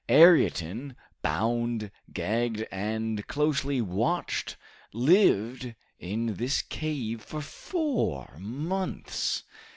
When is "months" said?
8.39-9.43